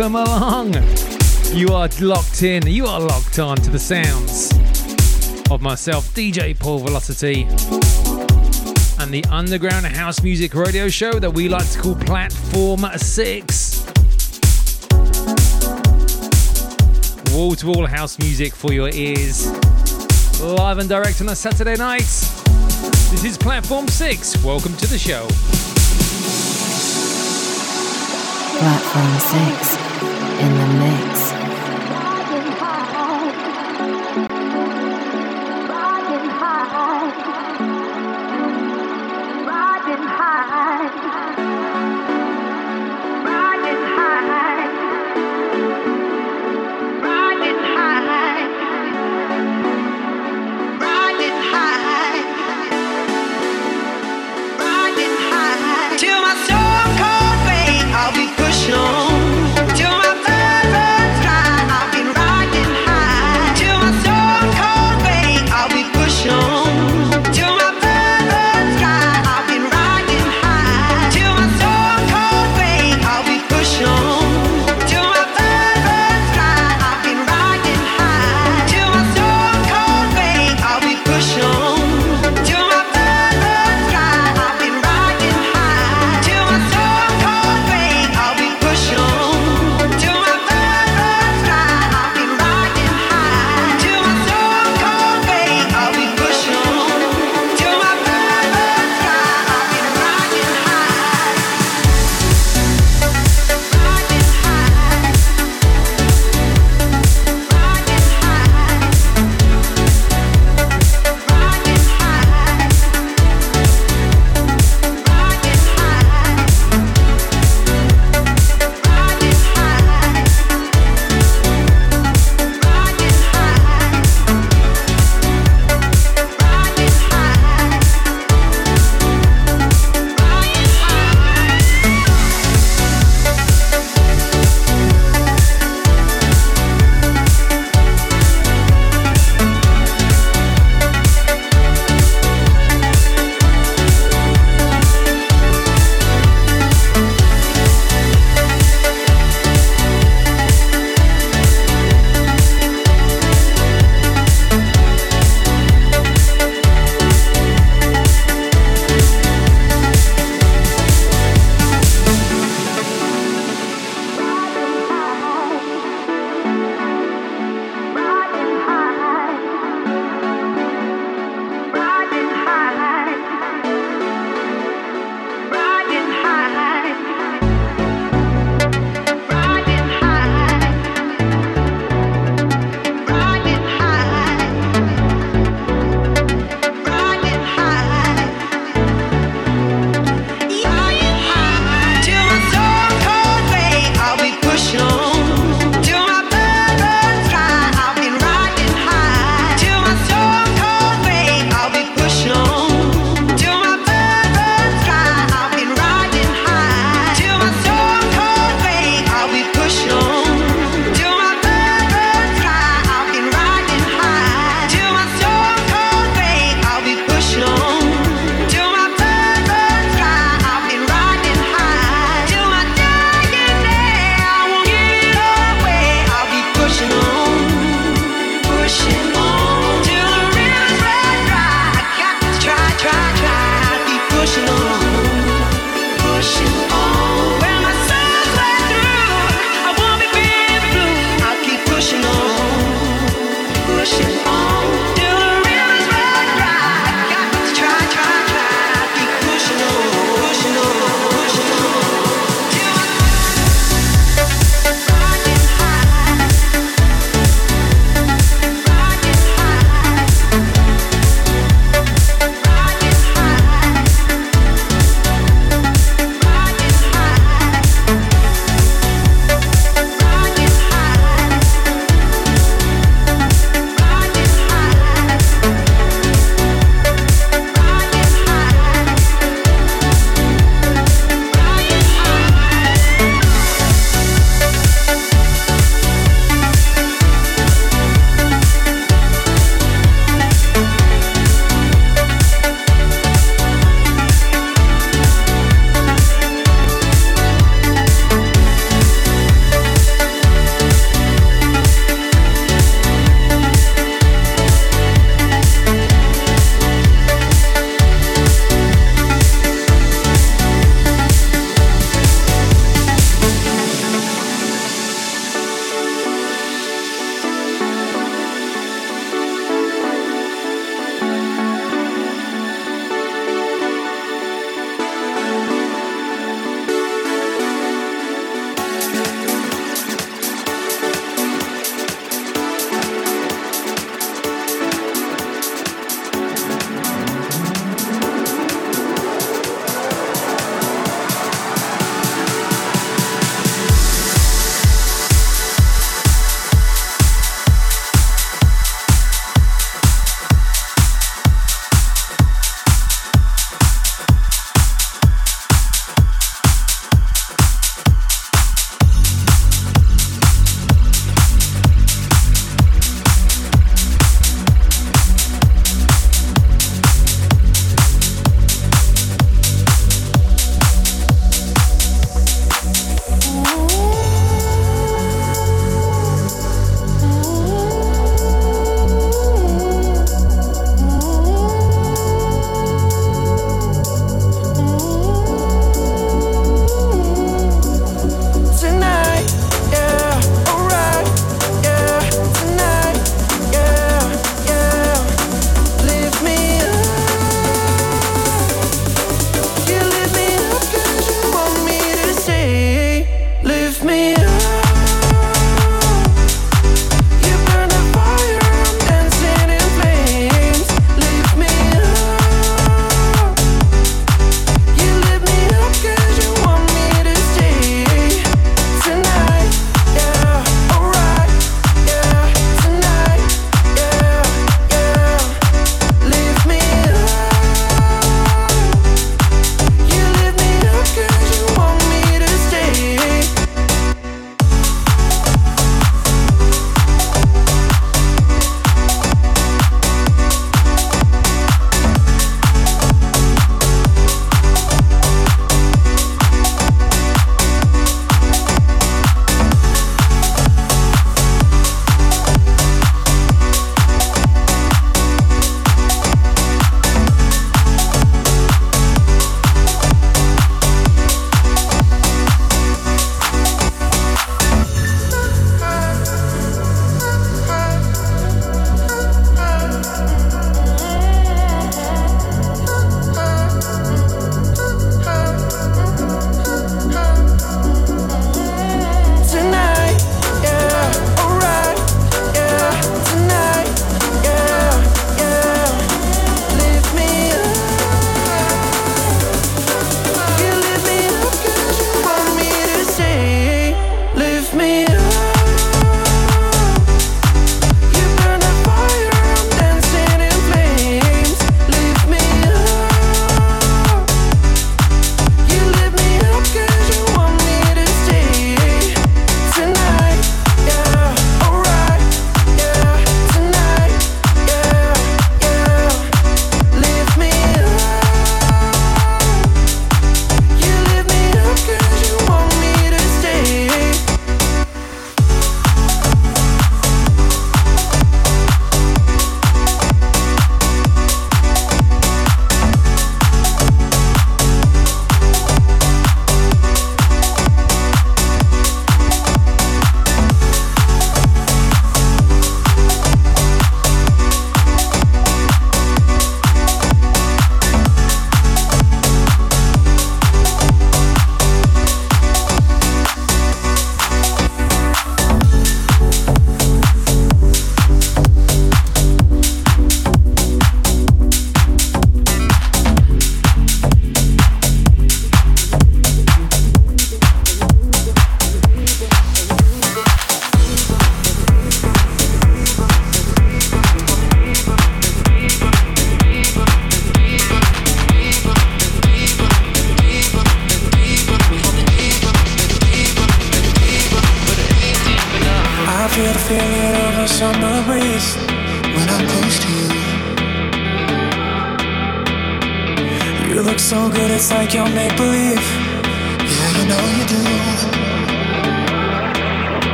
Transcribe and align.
Welcome 0.00 0.16
along. 0.16 0.74
You 1.52 1.74
are 1.74 1.86
locked 2.00 2.42
in, 2.42 2.66
you 2.66 2.86
are 2.86 3.00
locked 3.00 3.38
on 3.38 3.58
to 3.58 3.68
the 3.68 3.78
sounds 3.78 4.50
of 5.50 5.60
myself, 5.60 6.06
DJ 6.14 6.58
Paul 6.58 6.78
Velocity, 6.78 7.42
and 8.98 9.12
the 9.12 9.22
underground 9.30 9.84
house 9.84 10.22
music 10.22 10.54
radio 10.54 10.88
show 10.88 11.18
that 11.18 11.30
we 11.30 11.50
like 11.50 11.70
to 11.72 11.78
call 11.78 11.94
Platform 11.96 12.80
6. 12.96 13.86
Wall 17.34 17.54
to 17.56 17.66
wall 17.66 17.84
house 17.84 18.18
music 18.18 18.54
for 18.54 18.72
your 18.72 18.88
ears, 18.94 19.48
live 20.40 20.78
and 20.78 20.88
direct 20.88 21.20
on 21.20 21.28
a 21.28 21.36
Saturday 21.36 21.76
night. 21.76 22.08
This 23.10 23.24
is 23.24 23.36
Platform 23.36 23.86
6. 23.86 24.42
Welcome 24.42 24.74
to 24.78 24.86
the 24.86 24.98
show. 24.98 25.26
Platform 28.60 29.76
6 29.76 29.89
in 30.42 30.54
the 30.54 30.79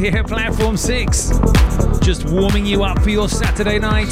here 0.00 0.16
at 0.16 0.26
Platform 0.26 0.78
6. 0.78 1.30
Just 2.00 2.24
warming 2.24 2.64
you 2.64 2.82
up 2.84 3.02
for 3.02 3.10
your 3.10 3.28
Saturday 3.28 3.78
night. 3.78 4.10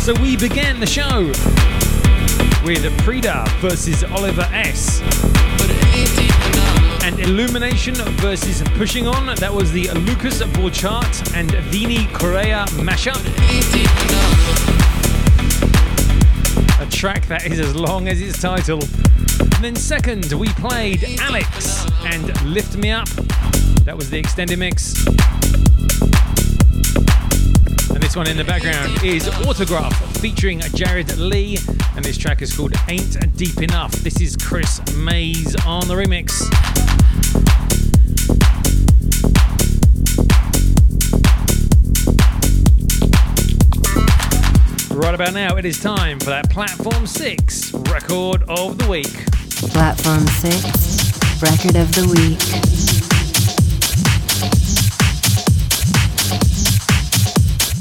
So 0.00 0.14
we 0.22 0.38
began 0.38 0.80
the 0.80 0.86
show 0.86 1.26
with 2.64 2.82
Pryda 3.04 3.46
versus 3.60 4.02
Oliver 4.04 4.48
S. 4.50 5.02
And 7.04 7.20
Illumination 7.20 7.94
versus 7.94 8.62
Pushing 8.76 9.06
On. 9.06 9.34
That 9.36 9.52
was 9.52 9.70
the 9.70 9.90
Lucas 9.90 10.42
Borchardt 10.42 11.36
and 11.36 11.50
Vini 11.66 12.06
Correa 12.14 12.64
mashup. 12.78 14.29
Track 17.00 17.24
that 17.28 17.46
is 17.46 17.58
as 17.58 17.74
long 17.74 18.08
as 18.08 18.20
its 18.20 18.42
title. 18.42 18.78
And 19.40 19.64
then 19.64 19.74
second, 19.74 20.30
we 20.34 20.48
played 20.48 21.02
Alex 21.18 21.86
and 22.04 22.42
Lift 22.44 22.76
Me 22.76 22.90
Up. 22.90 23.08
That 23.86 23.96
was 23.96 24.10
the 24.10 24.18
extended 24.18 24.58
mix. 24.58 25.06
And 27.88 28.02
this 28.02 28.14
one 28.14 28.28
in 28.28 28.36
the 28.36 28.44
background 28.44 29.02
is 29.02 29.26
Autograph 29.46 29.96
featuring 30.18 30.60
Jared 30.74 31.16
Lee. 31.16 31.56
And 31.96 32.04
this 32.04 32.18
track 32.18 32.42
is 32.42 32.54
called 32.54 32.74
Ain't 32.86 33.34
Deep 33.34 33.62
Enough. 33.62 33.92
This 33.92 34.20
is 34.20 34.36
Chris 34.36 34.82
Mays 34.94 35.56
on 35.64 35.88
the 35.88 35.94
remix. 35.94 36.79
Right 45.00 45.14
about 45.14 45.32
now, 45.32 45.56
it 45.56 45.64
is 45.64 45.80
time 45.80 46.20
for 46.20 46.26
that 46.26 46.50
Platform 46.50 47.06
6 47.06 47.72
record 47.72 48.42
of 48.50 48.76
the 48.76 48.86
week. 48.86 49.24
Platform 49.72 50.26
6 50.26 51.40
record 51.40 51.76
of 51.76 51.90
the 51.94 52.04
week. 52.12 52.38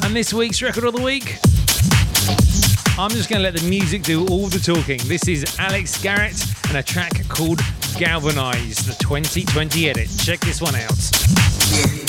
And 0.05 0.15
this 0.15 0.33
week's 0.33 0.61
record 0.61 0.85
of 0.85 0.95
the 0.95 1.01
week, 1.01 1.39
I'm 2.97 3.11
just 3.11 3.29
going 3.29 3.41
to 3.41 3.43
let 3.43 3.57
the 3.57 3.67
music 3.69 4.03
do 4.03 4.25
all 4.27 4.47
the 4.47 4.59
talking. 4.59 5.01
This 5.03 5.27
is 5.27 5.59
Alex 5.59 6.01
Garrett 6.01 6.41
and 6.69 6.77
a 6.77 6.83
track 6.83 7.27
called 7.27 7.59
Galvanize, 7.97 8.77
the 8.85 8.95
2020 9.03 9.89
edit. 9.89 10.09
Check 10.19 10.39
this 10.39 10.61
one 10.61 10.75
out. 10.75 12.08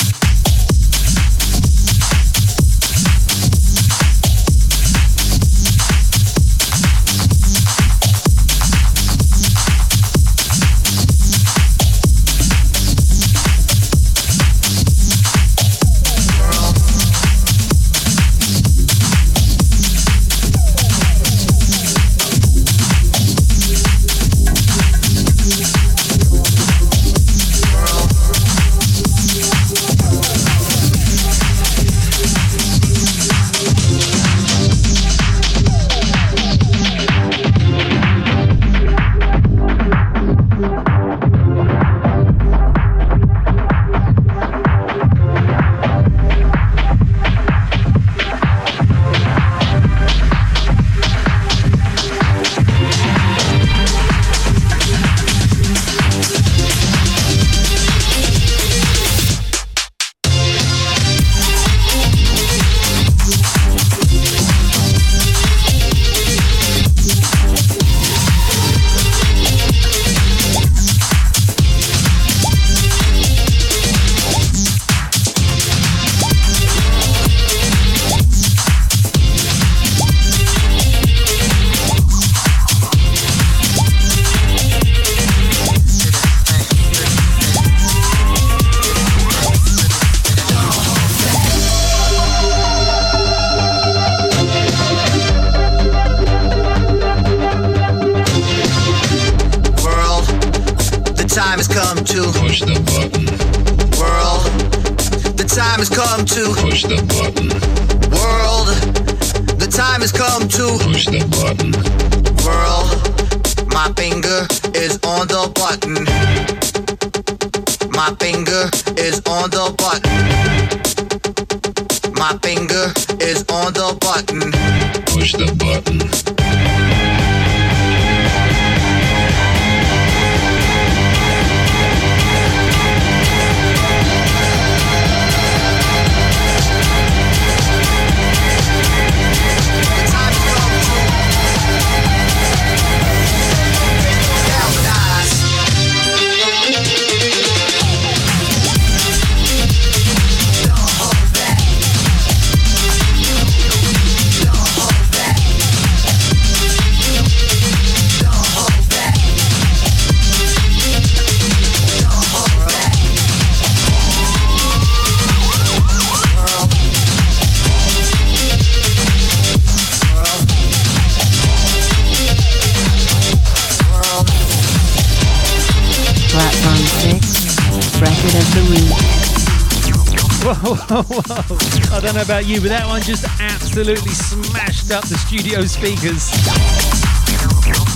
I 180.73 182.01
don't 182.01 182.15
know 182.15 182.23
about 182.23 182.47
you, 182.47 182.61
but 182.61 182.69
that 182.69 182.87
one 182.87 183.03
just 183.03 183.25
absolutely 183.41 184.13
smashed 184.13 184.93
up 184.93 185.03
the 185.09 185.19
studio 185.19 185.65
speakers. 185.67 186.31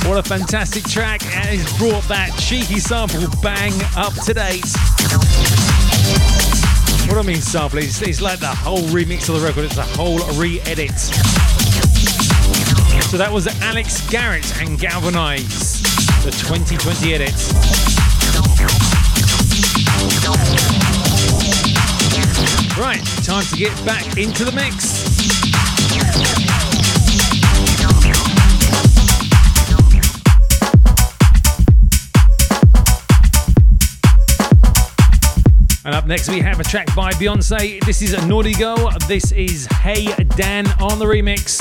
What 0.08 0.18
a 0.18 0.22
fantastic 0.28 0.82
track. 0.82 1.24
And 1.36 1.60
it's 1.60 1.78
brought 1.78 2.02
that 2.08 2.36
cheeky 2.36 2.80
sample 2.80 3.28
bang 3.40 3.72
up 3.96 4.12
to 4.24 4.34
date. 4.34 4.66
What 7.06 7.18
I 7.18 7.22
mean 7.24 7.40
sample, 7.40 7.78
it's, 7.78 8.02
it's 8.02 8.20
like 8.20 8.40
the 8.40 8.48
whole 8.48 8.82
remix 8.90 9.28
of 9.28 9.40
the 9.40 9.46
record, 9.46 9.66
it's 9.66 9.78
a 9.78 9.84
whole 9.94 10.18
re-edit. 10.34 10.98
So 13.06 13.16
that 13.18 13.30
was 13.30 13.46
Alex 13.62 14.04
Garrett 14.10 14.60
and 14.60 14.80
Galvanize, 14.80 15.80
the 16.24 16.32
2020 16.32 17.14
edit. 17.14 17.34
Right, 22.76 23.00
time 23.22 23.44
to 23.44 23.56
get 23.56 23.72
back 23.86 24.18
into 24.18 24.44
the 24.44 24.50
mix. 24.50 25.14
And 35.84 35.94
up 35.94 36.06
next, 36.06 36.28
we 36.28 36.40
have 36.40 36.58
a 36.58 36.64
track 36.64 36.92
by 36.96 37.12
Beyonce. 37.12 37.80
This 37.84 38.02
is 38.02 38.12
a 38.12 38.26
Naughty 38.26 38.54
Girl. 38.54 38.90
This 39.06 39.30
is 39.30 39.66
Hey 39.66 40.06
Dan 40.34 40.66
on 40.80 40.98
the 40.98 41.04
remix. 41.04 41.60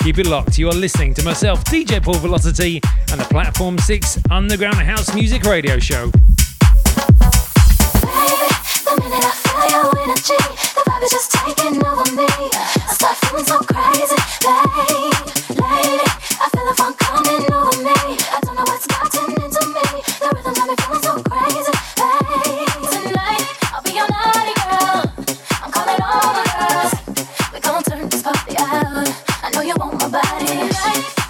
Keep 0.00 0.18
it 0.18 0.26
locked. 0.26 0.58
You 0.58 0.68
are 0.70 0.74
listening 0.74 1.14
to 1.14 1.24
myself, 1.24 1.62
DJ 1.66 2.02
Paul 2.02 2.14
Velocity, 2.14 2.80
and 3.12 3.20
the 3.20 3.26
Platform 3.30 3.78
6 3.78 4.18
Underground 4.28 4.78
House 4.78 5.14
Music 5.14 5.44
Radio 5.44 5.78
Show. 5.78 6.10
I 9.20 9.32
feel 9.44 9.64
your 9.68 9.92
energy. 10.00 10.40
The 10.72 10.82
vibe 10.88 11.02
is 11.04 11.10
just 11.10 11.32
taking 11.32 11.84
over 11.84 12.08
me. 12.16 12.24
I 12.24 12.92
start 12.96 13.16
feeling 13.28 13.44
so 13.44 13.58
crazy, 13.60 14.16
I 16.40 16.48
feel 16.48 16.64
the 16.64 16.74
funk 16.74 16.96
coming 16.98 17.44
over 17.52 17.76
me. 17.84 18.16
I 18.32 18.40
don't 18.42 18.56
know 18.56 18.64
what's 18.64 18.86
gotten 18.86 19.32
into 19.36 19.62
me. 19.68 19.84
The 20.16 20.28
me 20.32 20.76
feeling 20.80 21.02
so 21.02 21.20
crazy. 21.28 21.72
Tonight, 22.88 23.44
I'll 23.74 23.82
be 23.82 23.92
your 23.92 24.08
naughty 24.08 24.56
girl. 24.64 25.04
I'm 25.60 25.70
calling 25.70 26.00
all 26.00 26.32
the 26.32 26.44
girls. 26.56 26.92
We 27.52 27.60
turn 27.60 28.08
this 28.08 28.22
party 28.22 28.56
out. 28.58 29.12
I 29.44 29.50
know 29.52 29.60
you 29.60 29.74
want 29.76 30.00
my 30.00 30.08
body. 30.08 30.46
Tonight, 30.46 31.21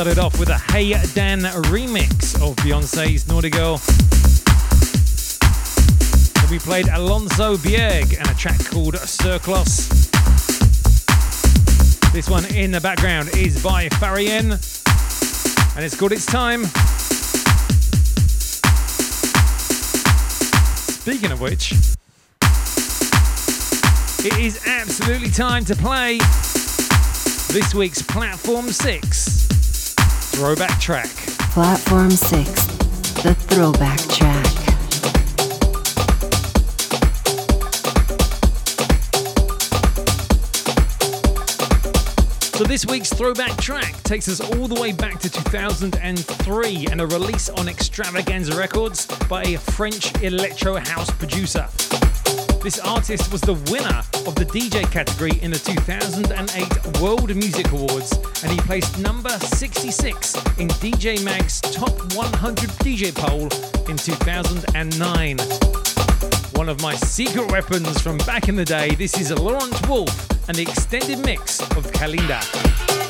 started 0.00 0.18
off 0.18 0.40
with 0.40 0.48
a 0.48 0.56
Hey 0.72 0.92
Dan 1.12 1.40
remix 1.40 2.34
of 2.36 2.56
Beyonce's 2.56 3.28
Naughty 3.28 3.50
Girl. 3.50 3.76
Then 6.36 6.50
we 6.50 6.58
played 6.58 6.88
Alonso 6.88 7.58
Bierg 7.58 8.18
and 8.18 8.26
a 8.30 8.34
track 8.34 8.64
called 8.64 8.94
Circlos. 8.94 9.90
This 12.14 12.30
one 12.30 12.46
in 12.54 12.70
the 12.70 12.80
background 12.80 13.28
is 13.36 13.62
by 13.62 13.90
Farien 13.90 14.52
and 15.76 15.84
it's 15.84 16.00
called 16.00 16.12
It's 16.12 16.24
Time. 16.24 16.64
Speaking 20.94 21.30
of 21.30 21.42
which, 21.42 21.72
it 24.24 24.38
is 24.38 24.66
absolutely 24.66 25.30
time 25.30 25.66
to 25.66 25.76
play 25.76 26.16
this 27.52 27.74
week's 27.74 28.00
Platform 28.00 28.70
6 28.70 29.59
throwback 30.40 30.80
track. 30.80 31.10
Platform 31.52 32.10
6, 32.10 32.66
the 33.22 33.34
throwback 33.34 33.98
track. 34.08 34.46
So 42.54 42.64
this 42.64 42.86
week's 42.86 43.12
throwback 43.12 43.54
track 43.58 43.94
takes 44.02 44.28
us 44.28 44.40
all 44.40 44.66
the 44.66 44.80
way 44.80 44.92
back 44.92 45.18
to 45.20 45.28
2003 45.28 46.86
and 46.90 47.00
a 47.02 47.06
release 47.08 47.50
on 47.50 47.68
Extravaganza 47.68 48.56
Records 48.56 49.04
by 49.28 49.42
a 49.42 49.58
French 49.58 50.22
electro 50.22 50.76
house 50.76 51.10
producer. 51.10 51.68
This 52.62 52.78
artist 52.78 53.30
was 53.30 53.42
the 53.42 53.60
winner 53.70 54.02
of 54.26 54.34
the 54.34 54.44
DJ 54.44 54.90
category 54.90 55.32
in 55.42 55.50
the 55.50 55.58
2008 55.58 57.00
World 57.00 57.34
Music 57.34 57.70
Awards 57.70 58.12
and 58.42 58.52
he 58.52 58.58
placed 58.58 58.98
number 58.98 59.30
66 59.30 60.34
in 60.58 60.68
DJ 60.80 61.22
Mag's 61.24 61.60
Top 61.60 61.92
100 62.14 62.70
DJ 62.80 63.14
poll 63.14 63.44
in 63.88 63.96
2009. 63.96 65.38
One 66.58 66.68
of 66.68 66.80
my 66.82 66.94
secret 66.96 67.50
weapons 67.50 68.00
from 68.00 68.18
back 68.18 68.48
in 68.48 68.56
the 68.56 68.64
day, 68.64 68.94
this 68.94 69.18
is 69.18 69.30
Laurent 69.30 69.88
Wolf 69.88 70.48
and 70.48 70.56
the 70.56 70.62
extended 70.62 71.18
mix 71.24 71.60
of 71.60 71.90
Calinda. 71.92 73.09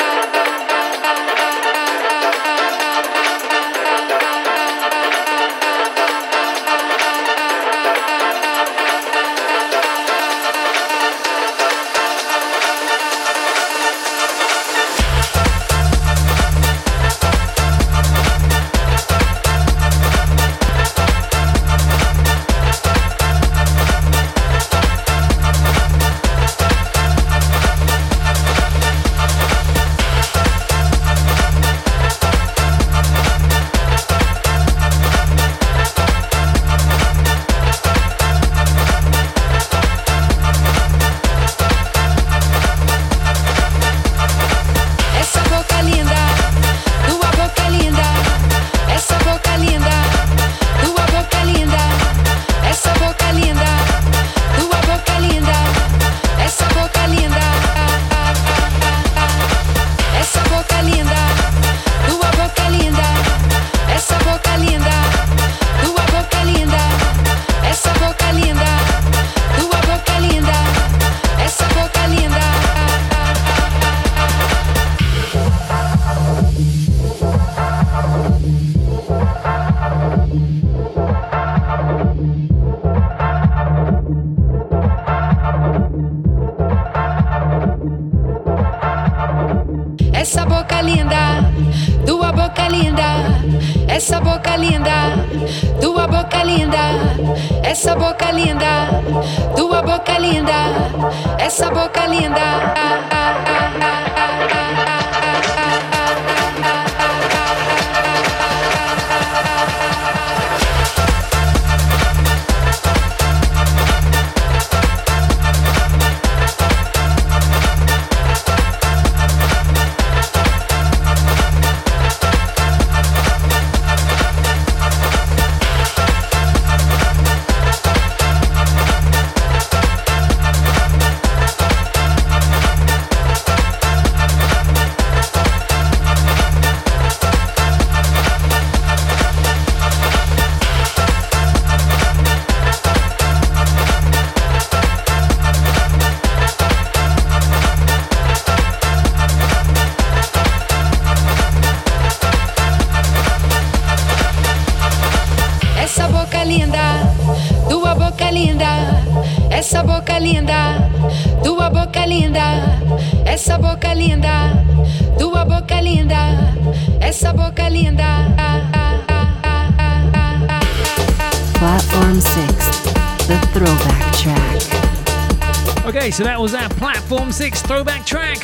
Platform 177.11 177.33
6 177.33 177.61
throwback 177.63 178.05
track. 178.05 178.37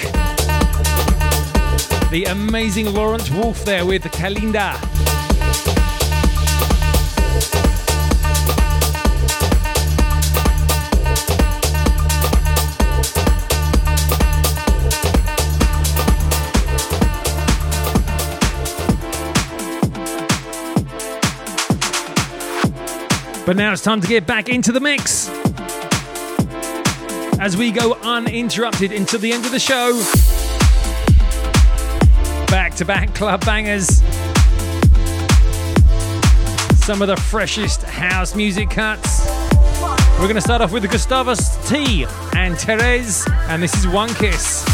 The 2.12 2.26
amazing 2.28 2.94
Laurent 2.94 3.32
Wolf 3.32 3.64
there 3.64 3.86
with 3.86 4.04
Calinda. 4.04 4.74
But 23.46 23.56
now 23.56 23.72
it's 23.72 23.82
time 23.82 24.02
to 24.02 24.08
get 24.10 24.28
back 24.28 24.50
into 24.50 24.74
the 24.74 24.82
mix 24.82 25.30
as 27.48 27.56
we 27.56 27.72
go 27.72 27.94
uninterrupted 28.04 28.92
until 28.92 29.20
the 29.20 29.32
end 29.32 29.46
of 29.46 29.54
the 29.54 29.60
show. 29.60 29.94
Back 32.48 32.76
to 32.76 32.84
back 32.84 33.16
club 33.16 33.46
bangers. 33.46 33.88
Some 36.84 37.02
of 37.02 37.08
the 37.08 37.16
freshest 37.16 37.84
house 37.84 38.36
music 38.36 38.70
cuts. 38.70 39.26
We're 40.20 40.24
going 40.24 40.36
to 40.36 40.42
start 40.42 40.62
off 40.62 40.74
with 40.74 40.92
Gustavus 40.92 41.56
T 41.70 42.06
and 42.36 42.58
Therese, 42.58 43.26
and 43.48 43.64
this 43.64 43.74
is 43.76 43.88
One 43.88 44.14
Kiss. 44.16 44.67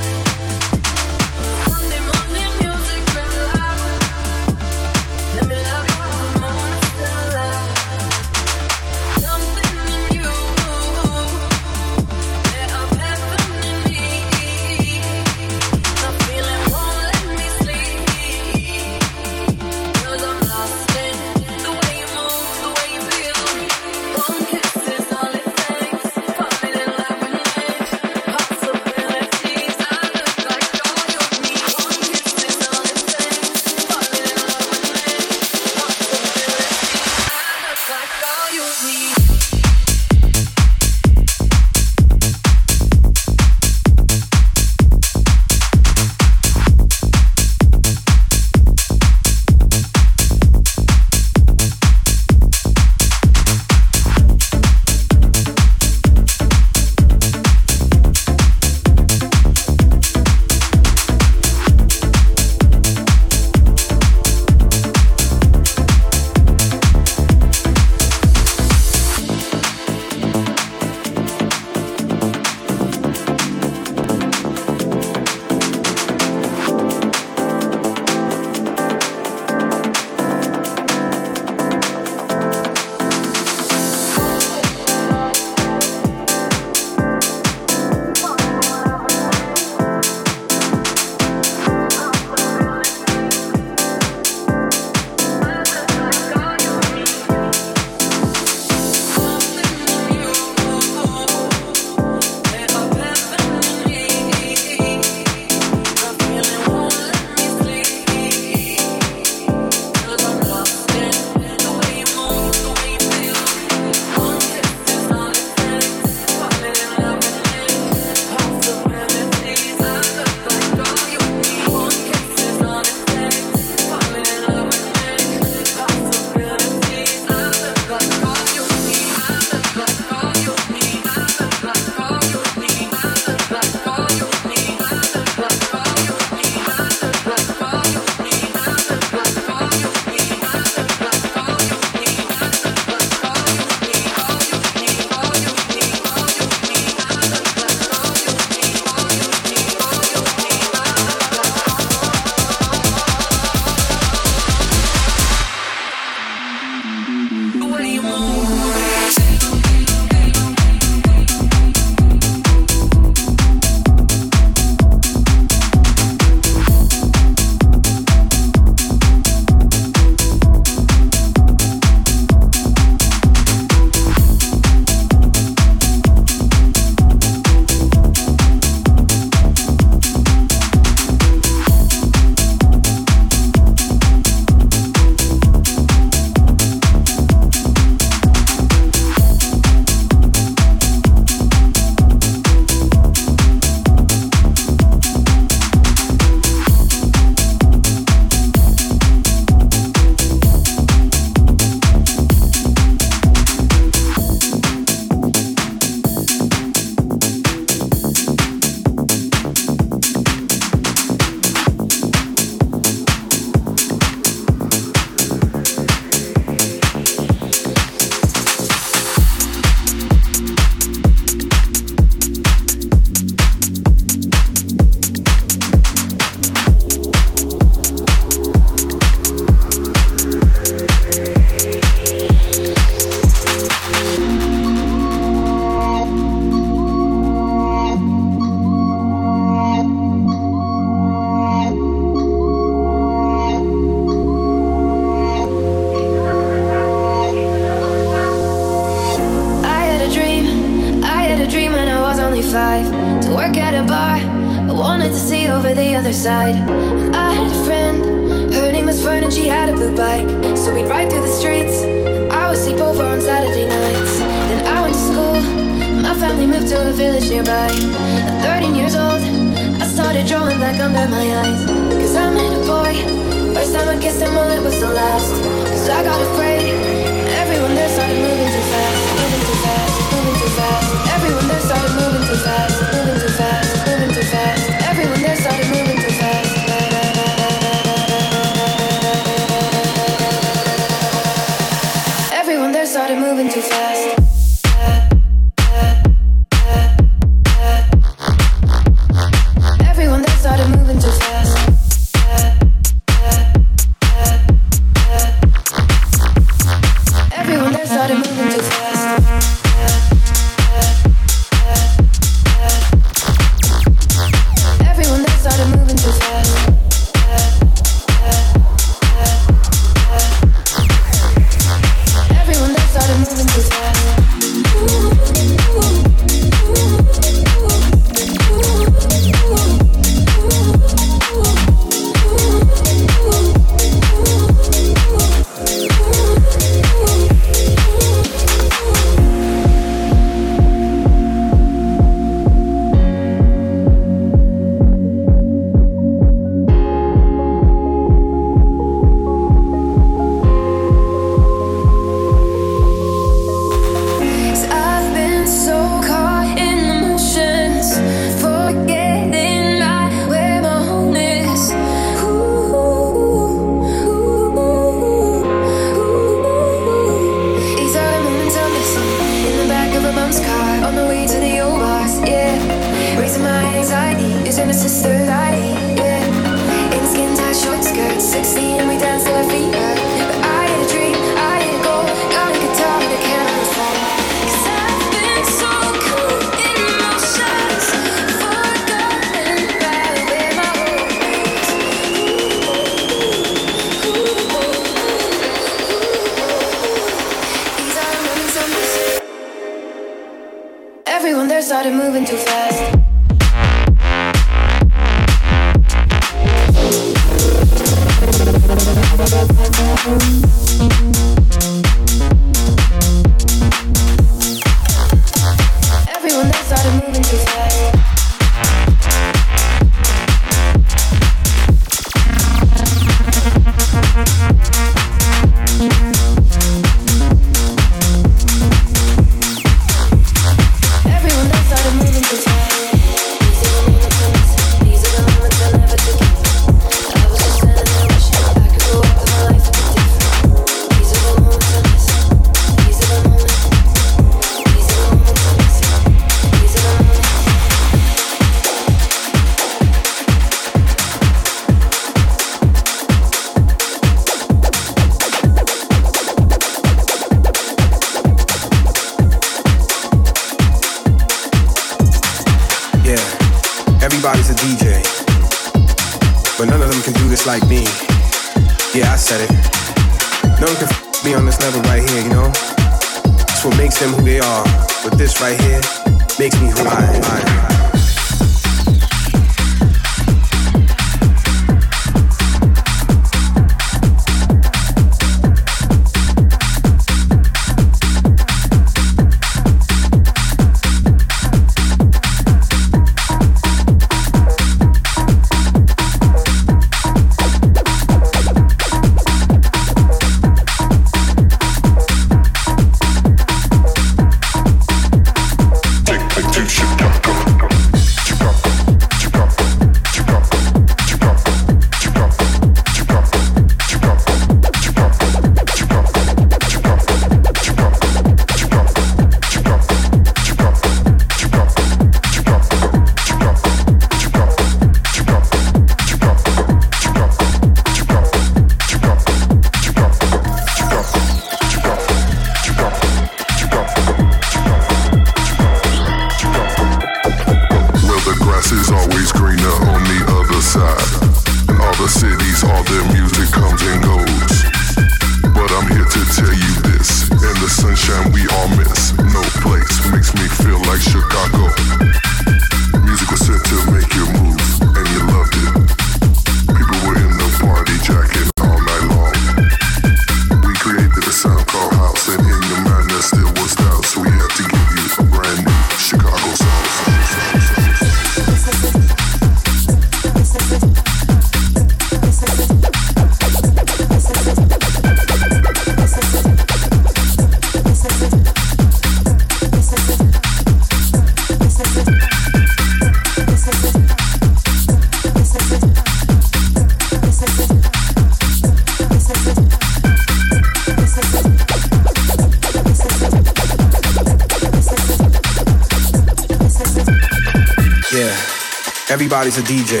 Everybody's 599.32 599.58
a 599.58 599.62
DJ, 599.62 600.00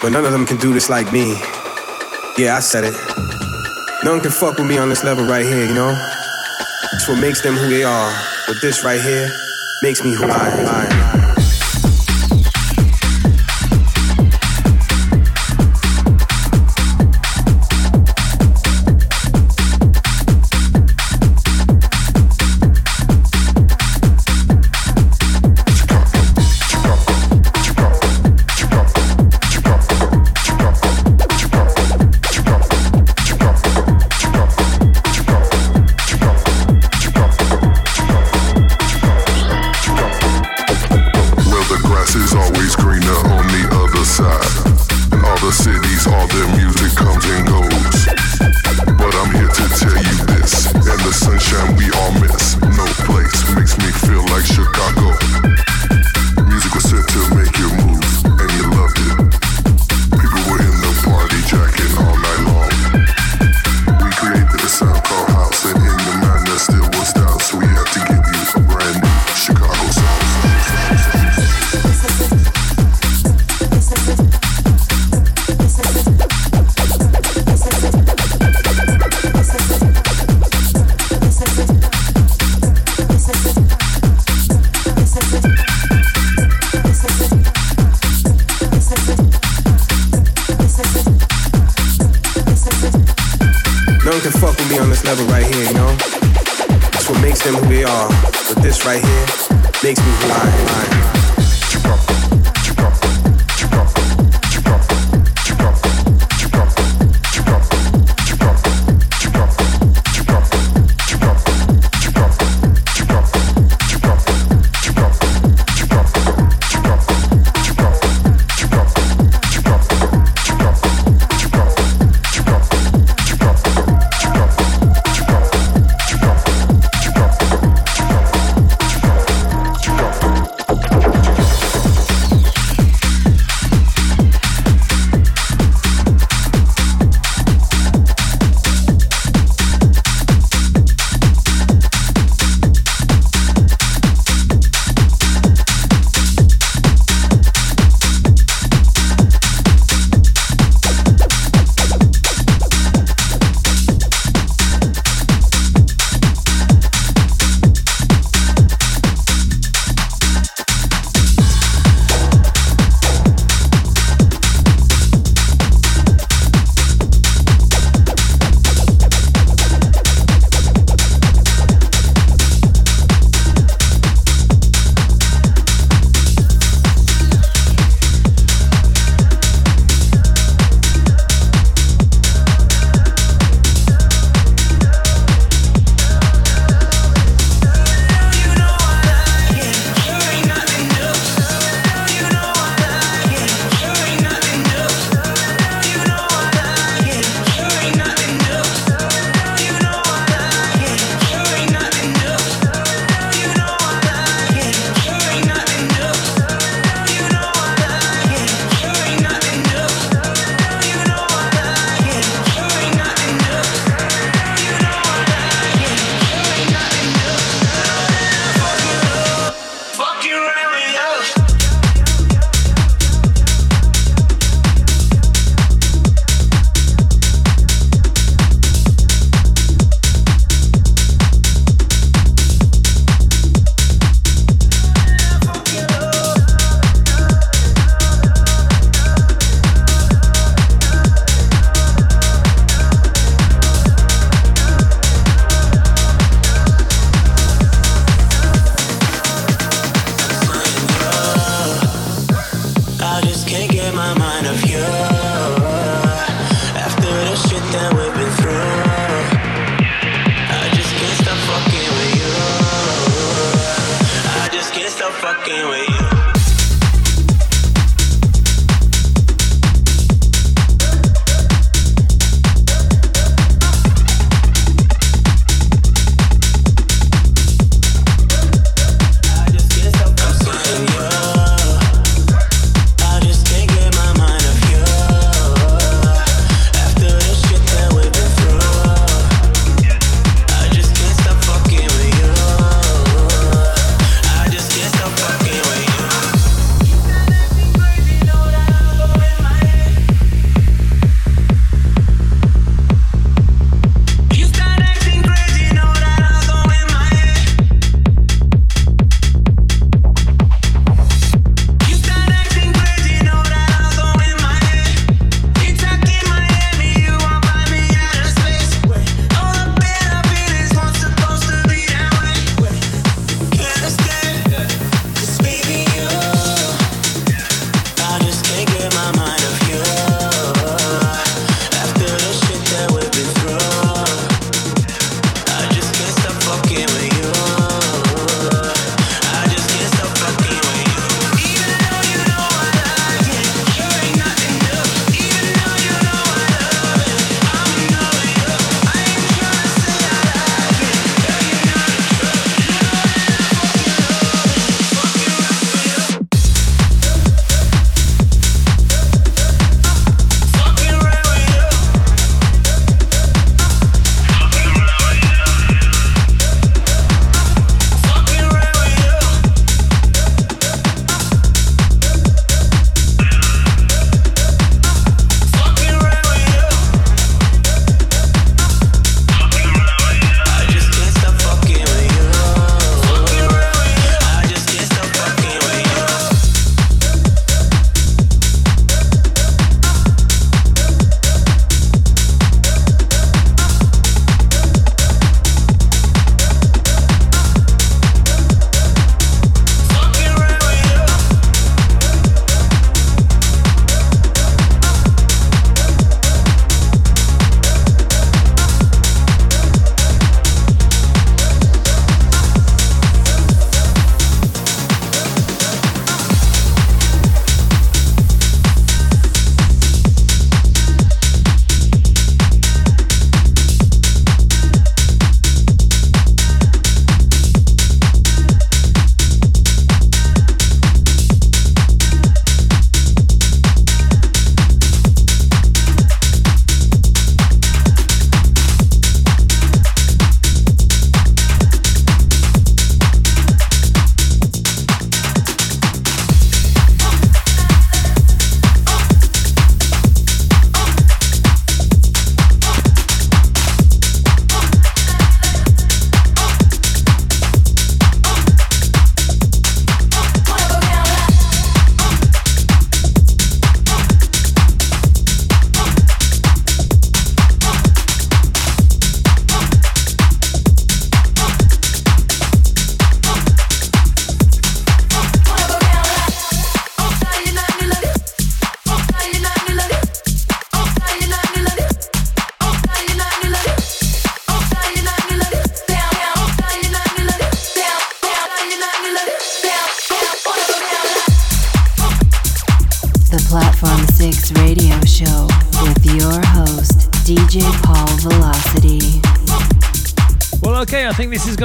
but 0.00 0.10
none 0.10 0.24
of 0.24 0.30
them 0.30 0.46
can 0.46 0.56
do 0.56 0.72
this 0.72 0.88
like 0.88 1.12
me. 1.12 1.32
Yeah, 2.38 2.54
I 2.56 2.60
said 2.60 2.84
it. 2.84 2.94
No 4.04 4.12
one 4.12 4.20
can 4.20 4.30
fuck 4.30 4.56
with 4.56 4.68
me 4.68 4.78
on 4.78 4.88
this 4.88 5.02
level 5.02 5.24
right 5.24 5.44
here, 5.44 5.66
you 5.66 5.74
know? 5.74 5.90
It's 6.92 7.08
what 7.08 7.20
makes 7.20 7.40
them 7.40 7.54
who 7.54 7.68
they 7.68 7.82
are. 7.82 8.12
But 8.46 8.60
this 8.62 8.84
right 8.84 9.00
here 9.00 9.28
makes 9.82 10.04
me 10.04 10.14
who 10.14 10.26
I 10.26 11.22
am. 11.22 11.25
Fucking 99.94 100.04
with 100.04 100.35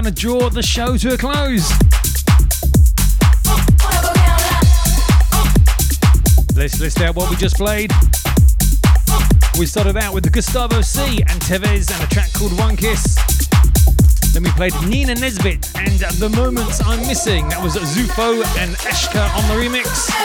going 0.02 0.16
to 0.16 0.20
draw 0.20 0.50
the 0.50 0.64
show 0.64 0.98
to 0.98 1.14
a 1.14 1.18
close. 1.18 1.70
Let's 6.56 6.80
list 6.80 7.02
out 7.02 7.16
what 7.16 7.30
we 7.30 7.36
just 7.36 7.58
played. 7.58 7.92
We 9.60 9.68
started 9.68 9.98
out 9.98 10.14
with 10.14 10.24
the 10.24 10.32
Gustavo 10.32 10.82
C 10.82 11.22
and 11.22 11.40
Tevez 11.42 11.94
and 11.94 12.04
a 12.04 12.08
track 12.08 12.34
called 12.34 12.58
One 12.58 12.76
Kiss. 12.76 13.16
Then 14.34 14.44
we 14.44 14.50
played 14.52 14.74
Nina 14.88 15.14
Nesbitt 15.14 15.70
and 15.76 16.00
The 16.18 16.30
Moments 16.36 16.82
I'm 16.84 17.02
Missing. 17.02 17.50
That 17.50 17.62
was 17.62 17.76
Zufo 17.76 18.44
and 18.58 18.76
Eshka 18.78 19.30
on 19.36 19.48
the 19.50 19.64
remix. 19.64 20.21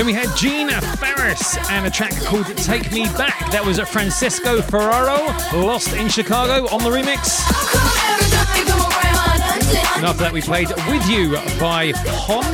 Then 0.00 0.06
we 0.06 0.14
had 0.14 0.34
Gina 0.34 0.80
Ferris 0.96 1.58
and 1.68 1.86
a 1.86 1.90
track 1.90 2.14
called 2.22 2.46
Take 2.56 2.90
Me 2.90 3.04
Back. 3.18 3.52
That 3.52 3.62
was 3.62 3.78
Francesco 3.80 4.62
Ferraro, 4.62 5.26
Lost 5.62 5.92
in 5.92 6.08
Chicago 6.08 6.66
on 6.74 6.82
the 6.82 6.88
remix. 6.88 7.38
And 9.98 10.06
after 10.06 10.22
that, 10.22 10.32
we 10.32 10.40
played 10.40 10.68
With 10.88 11.06
You 11.06 11.32
by 11.60 11.92
Hon. 12.16 12.46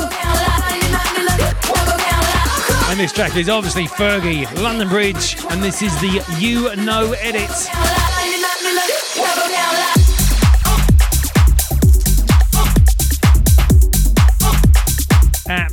And 2.90 2.98
this 2.98 3.12
track 3.12 3.36
is 3.36 3.48
obviously 3.48 3.84
Fergie, 3.84 4.52
London 4.60 4.88
Bridge, 4.88 5.36
and 5.48 5.62
this 5.62 5.82
is 5.82 5.94
the 6.00 6.24
You 6.40 6.74
Know 6.84 7.12
edit. 7.12 8.05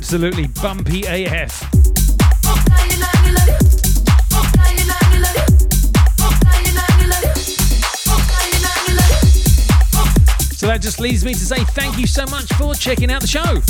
Absolutely 0.04 0.48
bumpy 0.60 1.00
AF. 1.06 1.50
So 10.52 10.66
that 10.66 10.80
just 10.82 11.00
leaves 11.00 11.24
me 11.24 11.32
to 11.32 11.38
say 11.38 11.64
thank 11.64 11.96
you 11.96 12.06
so 12.06 12.26
much 12.26 12.52
for 12.52 12.74
checking 12.74 13.10
out 13.10 13.22
the 13.22 13.26
show. 13.26 13.62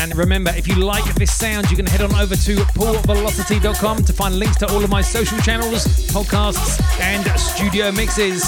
And 0.00 0.14
remember, 0.16 0.52
if 0.54 0.68
you 0.68 0.76
like 0.76 1.12
this 1.16 1.36
sound, 1.36 1.68
you 1.72 1.76
can 1.76 1.86
head 1.86 2.02
on 2.02 2.14
over 2.14 2.36
to 2.36 2.56
paulvelocity.com 2.78 4.04
to 4.04 4.12
find 4.12 4.38
links 4.38 4.58
to 4.58 4.68
all 4.68 4.84
of 4.84 4.90
my 4.90 5.02
social 5.02 5.38
channels, 5.38 5.86
podcasts, 6.12 6.80
and 7.00 7.28
studio 7.40 7.90
mixes. 7.90 8.44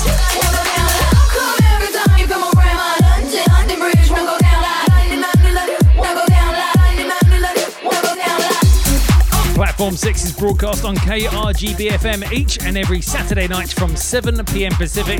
Platform 9.84 9.98
6 9.98 10.24
is 10.24 10.32
broadcast 10.32 10.84
on 10.86 10.96
KRGBFM 10.96 12.32
each 12.32 12.58
and 12.62 12.78
every 12.78 13.02
Saturday 13.02 13.46
night 13.46 13.68
from 13.68 13.94
7 13.94 14.42
pm 14.46 14.72
Pacific. 14.76 15.18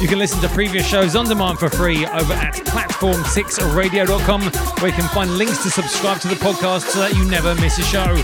You 0.00 0.06
can 0.06 0.20
listen 0.20 0.40
to 0.40 0.48
previous 0.50 0.86
shows 0.86 1.16
on 1.16 1.26
demand 1.26 1.58
for 1.58 1.68
free 1.68 2.06
over 2.06 2.32
at 2.32 2.54
platform6radio.com, 2.54 4.42
where 4.42 4.86
you 4.86 4.96
can 4.96 5.08
find 5.08 5.36
links 5.36 5.64
to 5.64 5.70
subscribe 5.70 6.20
to 6.20 6.28
the 6.28 6.36
podcast 6.36 6.82
so 6.82 7.00
that 7.00 7.16
you 7.16 7.28
never 7.28 7.56
miss 7.56 7.76
a 7.80 7.82
show. 7.82 8.14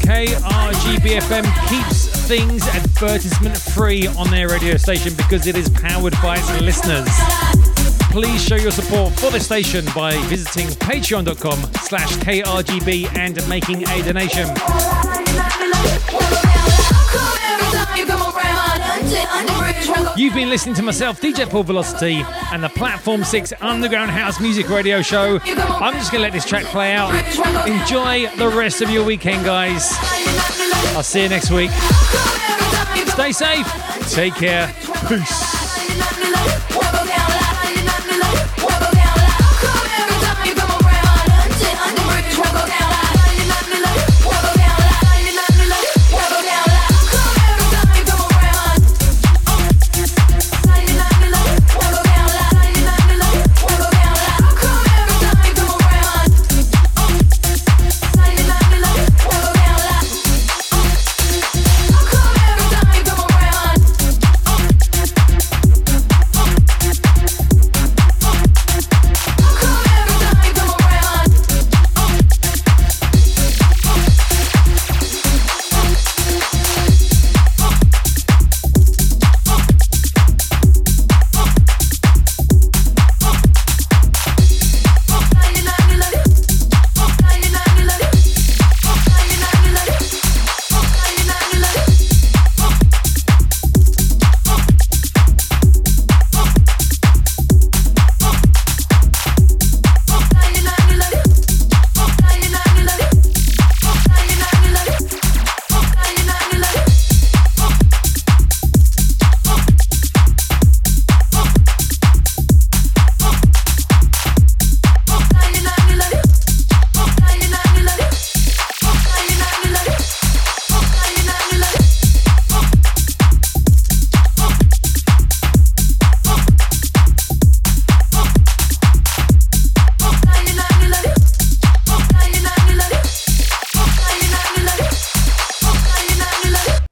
KRGBFM 0.00 1.44
keeps 1.68 2.06
things 2.26 2.66
advertisement 2.68 3.58
free 3.58 4.06
on 4.06 4.30
their 4.30 4.48
radio 4.48 4.78
station 4.78 5.12
because 5.14 5.46
it 5.46 5.58
is 5.58 5.68
powered 5.68 6.14
by 6.22 6.38
its 6.38 6.60
listeners 6.62 7.53
please 8.14 8.44
show 8.44 8.54
your 8.54 8.70
support 8.70 9.12
for 9.14 9.32
the 9.32 9.40
station 9.40 9.84
by 9.92 10.16
visiting 10.28 10.68
patreon.com 10.68 11.58
slash 11.82 12.12
krgb 12.18 13.18
and 13.18 13.48
making 13.48 13.82
a 13.88 14.02
donation. 14.04 14.46
You've 20.16 20.32
been 20.32 20.48
listening 20.48 20.76
to 20.76 20.82
myself, 20.84 21.20
DJ 21.20 21.50
Paul 21.50 21.64
Velocity, 21.64 22.24
and 22.52 22.62
the 22.62 22.68
Platform 22.68 23.24
6 23.24 23.52
Underground 23.60 24.12
House 24.12 24.38
Music 24.38 24.68
Radio 24.68 25.02
Show. 25.02 25.40
I'm 25.42 25.94
just 25.94 26.12
going 26.12 26.20
to 26.20 26.22
let 26.22 26.32
this 26.32 26.44
track 26.44 26.66
play 26.66 26.94
out. 26.94 27.12
Enjoy 27.66 28.28
the 28.36 28.48
rest 28.48 28.80
of 28.80 28.90
your 28.90 29.04
weekend, 29.04 29.44
guys. 29.44 29.88
I'll 30.94 31.02
see 31.02 31.24
you 31.24 31.28
next 31.28 31.50
week. 31.50 31.72
Stay 33.08 33.32
safe. 33.32 34.12
Take 34.12 34.36
care. 34.36 34.72
Peace. 35.08 35.63